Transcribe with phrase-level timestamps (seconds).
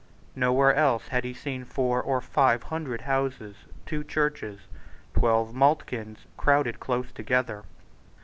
[0.35, 3.55] Nowhere else had he seen four or five hundred houses,
[3.85, 4.61] two churches,
[5.13, 7.65] twelve maltkilns, crowded close together.